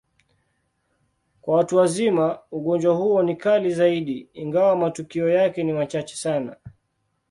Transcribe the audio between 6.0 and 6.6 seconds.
sana.